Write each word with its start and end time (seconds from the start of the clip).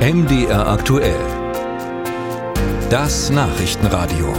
MDR 0.00 0.66
aktuell. 0.66 1.20
Das 2.88 3.28
Nachrichtenradio. 3.28 4.32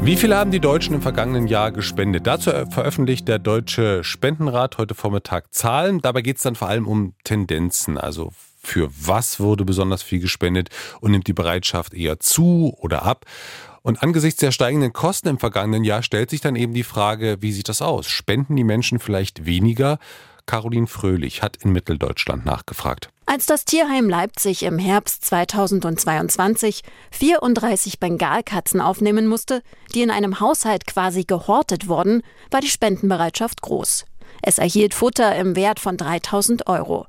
Wie 0.00 0.16
viel 0.16 0.32
haben 0.32 0.52
die 0.52 0.60
Deutschen 0.60 0.94
im 0.94 1.02
vergangenen 1.02 1.48
Jahr 1.48 1.72
gespendet? 1.72 2.28
Dazu 2.28 2.52
veröffentlicht 2.70 3.26
der 3.26 3.40
Deutsche 3.40 4.04
Spendenrat 4.04 4.78
heute 4.78 4.94
Vormittag 4.94 5.52
Zahlen. 5.52 6.00
Dabei 6.02 6.22
geht 6.22 6.36
es 6.36 6.44
dann 6.44 6.54
vor 6.54 6.68
allem 6.68 6.86
um 6.86 7.14
Tendenzen, 7.24 7.98
also 7.98 8.30
für 8.62 8.88
was 8.92 9.40
wurde 9.40 9.64
besonders 9.64 10.04
viel 10.04 10.20
gespendet 10.20 10.68
und 11.00 11.10
nimmt 11.10 11.26
die 11.26 11.32
Bereitschaft 11.32 11.94
eher 11.94 12.20
zu 12.20 12.72
oder 12.78 13.02
ab. 13.02 13.26
Und 13.82 14.04
angesichts 14.04 14.38
der 14.38 14.52
steigenden 14.52 14.92
Kosten 14.92 15.26
im 15.26 15.38
vergangenen 15.40 15.82
Jahr 15.82 16.04
stellt 16.04 16.30
sich 16.30 16.40
dann 16.40 16.54
eben 16.54 16.74
die 16.74 16.84
Frage, 16.84 17.38
wie 17.40 17.50
sieht 17.50 17.68
das 17.68 17.82
aus? 17.82 18.06
Spenden 18.06 18.54
die 18.54 18.62
Menschen 18.62 19.00
vielleicht 19.00 19.46
weniger? 19.46 19.98
Caroline 20.50 20.88
Fröhlich 20.88 21.42
hat 21.42 21.58
in 21.58 21.70
Mitteldeutschland 21.70 22.44
nachgefragt. 22.44 23.08
Als 23.24 23.46
das 23.46 23.64
Tierheim 23.64 24.08
Leipzig 24.08 24.64
im 24.64 24.80
Herbst 24.80 25.24
2022 25.26 26.82
34 27.12 28.00
Bengalkatzen 28.00 28.80
aufnehmen 28.80 29.28
musste, 29.28 29.62
die 29.94 30.02
in 30.02 30.10
einem 30.10 30.40
Haushalt 30.40 30.88
quasi 30.88 31.22
gehortet 31.22 31.86
wurden, 31.86 32.24
war 32.50 32.60
die 32.60 32.66
Spendenbereitschaft 32.66 33.62
groß. 33.62 34.06
Es 34.42 34.58
erhielt 34.58 34.92
Futter 34.92 35.36
im 35.36 35.54
Wert 35.54 35.78
von 35.78 35.96
3000 35.96 36.66
Euro. 36.66 37.06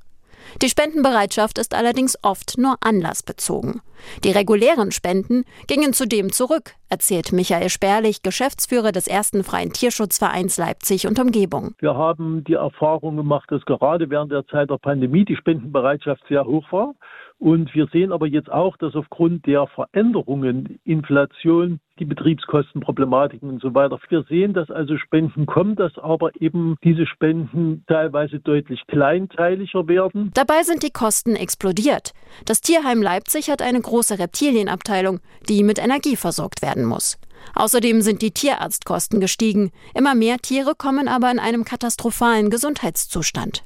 Die 0.62 0.70
Spendenbereitschaft 0.70 1.58
ist 1.58 1.74
allerdings 1.74 2.20
oft 2.22 2.60
nur 2.60 2.76
anlassbezogen. 2.82 3.82
Die 4.24 4.32
regulären 4.32 4.92
Spenden 4.92 5.44
gingen 5.68 5.94
zudem 5.94 6.32
zurück, 6.32 6.76
erzählt 6.90 7.32
Michael 7.32 7.70
Sperlich, 7.70 8.24
Geschäftsführer 8.24 8.92
des 8.92 9.08
ersten 9.08 9.44
freien 9.44 9.74
Tierschutzvereins 9.74 10.58
Leipzig 10.58 11.08
und 11.08 11.20
Umgebung. 11.20 11.76
Wir 11.80 11.96
haben 11.96 12.44
die 12.44 12.54
Erfahrung 12.54 13.18
gemacht, 13.18 13.50
dass 13.52 13.66
gerade 13.66 14.10
während 14.10 14.32
der 14.32 14.46
Zeit 14.48 14.70
der 14.70 14.78
Pandemie 14.78 15.26
die 15.26 15.36
Spendenbereitschaft 15.36 16.24
sehr 16.28 16.46
hoch 16.46 16.72
war. 16.72 16.94
Und 17.42 17.74
wir 17.74 17.88
sehen 17.88 18.12
aber 18.12 18.28
jetzt 18.28 18.52
auch, 18.52 18.78
dass 18.78 18.94
aufgrund 18.94 19.48
der 19.48 19.66
Veränderungen, 19.66 20.80
Inflation, 20.84 21.80
die 21.98 22.06
Betriebskostenproblematiken 22.06 23.50
und 23.50 23.62
so 23.64 23.74
weiter, 23.74 24.00
wir 24.10 24.24
sehen, 24.30 24.54
dass 24.54 24.70
also 24.70 24.96
Spenden 24.98 25.48
kommen, 25.48 25.76
dass 25.76 25.98
aber 25.98 26.30
eben 26.40 26.76
diese 26.84 27.08
Spenden 27.08 27.84
teilweise 27.88 28.40
deutlich 28.40 28.86
kleinteiliger 28.86 29.88
werden. 29.88 30.30
Dabei 30.36 30.62
sind 30.62 30.84
die 30.84 30.92
Kosten 30.92 31.36
explodiert. 31.36 32.14
Das 32.46 32.62
Tierheim 32.62 33.02
Leipzig 33.02 33.50
hat 33.50 33.64
eine 33.64 33.82
große 33.92 34.20
Reptilienabteilung, 34.20 35.20
die 35.50 35.64
mit 35.64 35.78
Energie 35.78 36.16
versorgt 36.16 36.62
werden 36.62 36.86
muss. 36.86 37.18
Außerdem 37.56 38.02
sind 38.02 38.22
die 38.22 38.32
Tierarztkosten 38.32 39.20
gestiegen. 39.20 39.72
Immer 39.94 40.16
mehr 40.16 40.38
Tiere 40.38 40.76
kommen 40.76 41.10
aber 41.10 41.30
in 41.30 41.40
einem 41.40 41.66
katastrophalen 41.66 42.50
Gesundheitszustand. 42.50 43.66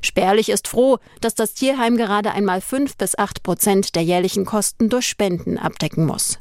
Spärlich 0.00 0.48
ist 0.48 0.66
froh, 0.66 0.98
dass 1.20 1.34
das 1.34 1.52
Tierheim 1.52 1.98
gerade 1.98 2.30
einmal 2.32 2.62
fünf 2.62 2.96
bis 2.96 3.18
acht 3.18 3.42
Prozent 3.42 3.94
der 3.96 4.02
jährlichen 4.02 4.46
Kosten 4.46 4.88
durch 4.88 5.06
Spenden 5.06 5.58
abdecken 5.58 6.06
muss. 6.06 6.38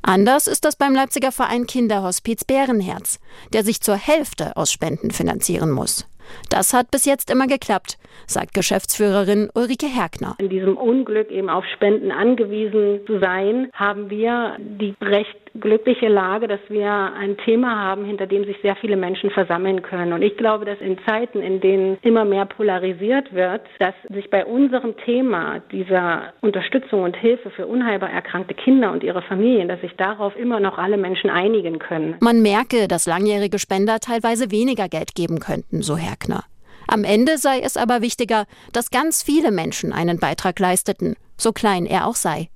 Anders 0.00 0.46
ist 0.46 0.64
das 0.64 0.76
beim 0.76 0.94
Leipziger 0.94 1.32
Verein 1.32 1.66
Kinderhospiz 1.66 2.44
Bärenherz, 2.44 3.18
der 3.52 3.62
sich 3.62 3.82
zur 3.82 3.96
Hälfte 3.96 4.56
aus 4.56 4.72
Spenden 4.72 5.10
finanzieren 5.10 5.70
muss. 5.70 6.06
Das 6.48 6.72
hat 6.72 6.90
bis 6.90 7.04
jetzt 7.04 7.30
immer 7.30 7.46
geklappt, 7.46 7.98
sagt 8.26 8.54
Geschäftsführerin 8.54 9.50
Ulrike 9.54 9.86
Herkner. 9.86 10.36
In 10.38 10.48
diesem 10.48 10.76
Unglück 10.76 11.30
eben 11.30 11.48
auf 11.48 11.64
Spenden 11.74 12.10
angewiesen 12.10 13.00
zu 13.06 13.18
sein, 13.18 13.70
haben 13.72 14.10
wir 14.10 14.56
die 14.58 14.94
recht 15.00 15.36
glückliche 15.58 16.08
Lage, 16.08 16.48
dass 16.48 16.60
wir 16.68 16.90
ein 16.90 17.36
Thema 17.38 17.78
haben, 17.78 18.04
hinter 18.04 18.26
dem 18.26 18.44
sich 18.44 18.56
sehr 18.62 18.76
viele 18.76 18.96
Menschen 18.96 19.30
versammeln 19.30 19.82
können. 19.82 20.12
Und 20.12 20.22
ich 20.22 20.36
glaube, 20.36 20.64
dass 20.64 20.80
in 20.80 20.98
Zeiten, 21.06 21.42
in 21.42 21.60
denen 21.60 21.98
immer 22.02 22.24
mehr 22.24 22.46
polarisiert 22.46 23.32
wird, 23.32 23.62
dass 23.78 23.94
sich 24.08 24.30
bei 24.30 24.44
unserem 24.44 24.96
Thema 24.98 25.60
dieser 25.72 26.32
Unterstützung 26.40 27.02
und 27.02 27.16
Hilfe 27.16 27.50
für 27.50 27.66
unheilbar 27.66 28.10
erkrankte 28.10 28.54
Kinder 28.54 28.92
und 28.92 29.02
ihre 29.02 29.22
Familien, 29.22 29.68
dass 29.68 29.80
sich 29.80 29.94
darauf 29.96 30.36
immer 30.36 30.60
noch 30.60 30.78
alle 30.78 30.96
Menschen 30.96 31.30
einigen 31.30 31.78
können. 31.78 32.16
Man 32.20 32.42
merke, 32.42 32.88
dass 32.88 33.06
langjährige 33.06 33.58
Spender 33.58 33.98
teilweise 34.00 34.50
weniger 34.50 34.88
Geld 34.88 35.14
geben 35.14 35.40
könnten, 35.40 35.82
so 35.82 35.96
Herkner. 35.96 36.44
Am 36.86 37.04
Ende 37.04 37.38
sei 37.38 37.60
es 37.60 37.76
aber 37.76 38.02
wichtiger, 38.02 38.46
dass 38.72 38.90
ganz 38.90 39.22
viele 39.22 39.52
Menschen 39.52 39.92
einen 39.92 40.18
Beitrag 40.18 40.58
leisteten, 40.58 41.14
so 41.36 41.52
klein 41.52 41.86
er 41.86 42.06
auch 42.06 42.16
sei. 42.16 42.48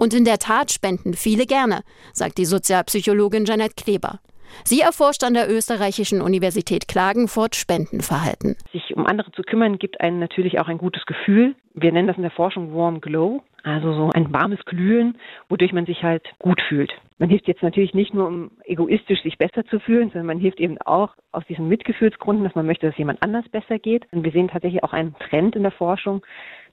Und 0.00 0.14
in 0.14 0.24
der 0.24 0.38
Tat 0.38 0.70
spenden 0.70 1.12
viele 1.12 1.44
gerne, 1.44 1.82
sagt 2.14 2.38
die 2.38 2.46
Sozialpsychologin 2.46 3.44
Janette 3.44 3.74
Kleber. 3.76 4.20
Sie 4.64 4.80
erforscht 4.80 5.22
an 5.22 5.34
der 5.34 5.50
österreichischen 5.50 6.22
Universität 6.22 6.88
Klagenfurt 6.88 7.54
Spendenverhalten. 7.54 8.56
Sich 8.72 8.96
um 8.96 9.04
andere 9.04 9.30
zu 9.32 9.42
kümmern, 9.42 9.78
gibt 9.78 10.00
einem 10.00 10.18
natürlich 10.18 10.58
auch 10.58 10.68
ein 10.68 10.78
gutes 10.78 11.04
Gefühl. 11.04 11.54
Wir 11.74 11.92
nennen 11.92 12.08
das 12.08 12.16
in 12.16 12.22
der 12.22 12.30
Forschung 12.30 12.74
Warm 12.74 13.02
Glow, 13.02 13.42
also 13.62 13.92
so 13.92 14.10
ein 14.14 14.32
warmes 14.32 14.64
Glühen, 14.64 15.18
wodurch 15.50 15.74
man 15.74 15.84
sich 15.84 16.02
halt 16.02 16.26
gut 16.38 16.62
fühlt. 16.66 16.92
Man 17.18 17.28
hilft 17.28 17.46
jetzt 17.46 17.62
natürlich 17.62 17.92
nicht 17.92 18.14
nur, 18.14 18.26
um 18.26 18.52
egoistisch 18.64 19.22
sich 19.22 19.36
besser 19.36 19.66
zu 19.66 19.80
fühlen, 19.80 20.08
sondern 20.08 20.26
man 20.26 20.38
hilft 20.38 20.60
eben 20.60 20.78
auch 20.78 21.10
aus 21.30 21.44
diesem 21.44 21.68
Mitgefühlsgrund, 21.68 22.42
dass 22.42 22.54
man 22.54 22.64
möchte, 22.64 22.86
dass 22.86 22.96
jemand 22.96 23.22
anders 23.22 23.46
besser 23.50 23.78
geht. 23.78 24.10
Und 24.12 24.24
wir 24.24 24.32
sehen 24.32 24.48
tatsächlich 24.48 24.82
auch 24.82 24.94
einen 24.94 25.14
Trend 25.28 25.56
in 25.56 25.62
der 25.62 25.72
Forschung, 25.72 26.24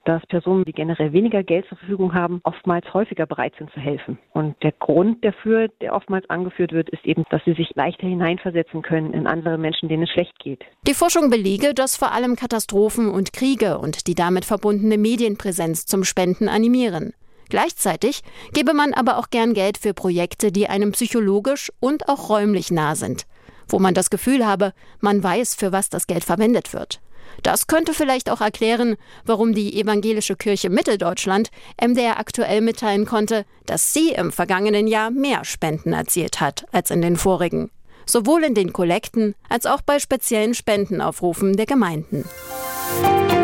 dass 0.04 0.24
Personen, 0.26 0.64
die 0.64 0.72
generell 0.72 1.12
weniger 1.12 1.42
Geld 1.42 1.66
zur 1.68 1.78
Verfügung 1.78 2.14
haben, 2.14 2.40
oftmals 2.44 2.92
häufiger 2.92 3.26
bereit 3.26 3.54
sind 3.58 3.70
zu 3.72 3.80
helfen. 3.80 4.18
Und 4.32 4.60
der 4.62 4.72
Grund 4.72 5.24
dafür, 5.24 5.68
der 5.80 5.94
oftmals 5.94 6.28
angeführt 6.30 6.72
wird, 6.72 6.90
ist 6.90 7.04
eben, 7.04 7.24
dass 7.30 7.42
sie 7.44 7.54
sich 7.54 7.70
leichter 7.74 8.06
hineinversetzen 8.06 8.82
können 8.82 9.12
in 9.12 9.26
andere 9.26 9.58
Menschen, 9.58 9.88
denen 9.88 10.04
es 10.04 10.10
schlecht 10.10 10.38
geht. 10.38 10.64
Die 10.86 10.94
Forschung 10.94 11.30
belege, 11.30 11.74
dass 11.74 11.96
vor 11.96 12.12
allem 12.12 12.36
Katastrophen 12.36 13.10
und 13.10 13.32
Kriege 13.32 13.78
und 13.78 14.06
die 14.06 14.14
damit 14.14 14.44
verbundene 14.44 14.98
Medienpräsenz 14.98 15.86
zum 15.86 16.04
Spenden 16.04 16.48
animieren. 16.48 17.12
Gleichzeitig 17.48 18.22
gebe 18.52 18.74
man 18.74 18.92
aber 18.92 19.18
auch 19.18 19.30
gern 19.30 19.54
Geld 19.54 19.78
für 19.78 19.94
Projekte, 19.94 20.52
die 20.52 20.68
einem 20.68 20.92
psychologisch 20.92 21.72
und 21.80 22.08
auch 22.08 22.28
räumlich 22.28 22.70
nah 22.70 22.94
sind, 22.94 23.26
wo 23.68 23.78
man 23.78 23.94
das 23.94 24.10
Gefühl 24.10 24.46
habe, 24.46 24.72
man 25.00 25.22
weiß, 25.22 25.54
für 25.54 25.72
was 25.72 25.88
das 25.88 26.06
Geld 26.06 26.24
verwendet 26.24 26.74
wird. 26.74 27.00
Das 27.42 27.66
könnte 27.66 27.94
vielleicht 27.94 28.30
auch 28.30 28.40
erklären, 28.40 28.96
warum 29.24 29.54
die 29.54 29.80
Evangelische 29.80 30.36
Kirche 30.36 30.70
Mitteldeutschland 30.70 31.50
MDR 31.80 32.18
aktuell 32.18 32.60
mitteilen 32.60 33.06
konnte, 33.06 33.44
dass 33.66 33.92
sie 33.92 34.10
im 34.10 34.32
vergangenen 34.32 34.86
Jahr 34.86 35.10
mehr 35.10 35.44
Spenden 35.44 35.92
erzielt 35.92 36.40
hat 36.40 36.66
als 36.72 36.90
in 36.90 37.02
den 37.02 37.16
vorigen. 37.16 37.70
Sowohl 38.06 38.44
in 38.44 38.54
den 38.54 38.72
Kollekten 38.72 39.34
als 39.48 39.66
auch 39.66 39.82
bei 39.82 39.98
speziellen 39.98 40.54
Spendenaufrufen 40.54 41.56
der 41.56 41.66
Gemeinden. 41.66 42.24
Musik 43.02 43.37